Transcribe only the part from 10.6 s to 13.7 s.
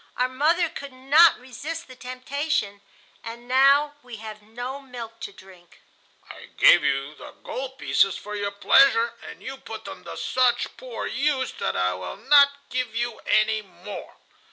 poor use that I will not give you any